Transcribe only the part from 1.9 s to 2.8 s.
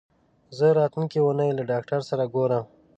سره ګورم.